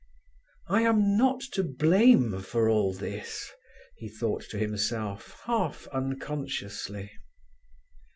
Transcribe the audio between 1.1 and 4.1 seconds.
not to blame for all this," he